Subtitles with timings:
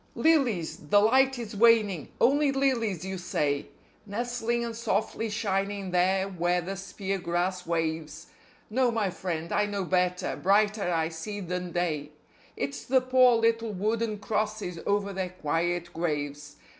[0.15, 3.67] LILIES (the light is waning), only lilies you say,
[4.07, 8.25] Nestling and softly shining there where the spear grass waves.
[8.71, 12.13] No, my friend, I know better; brighter I see than day:
[12.57, 16.55] It's the poor little wooden crosses over their quiet graves.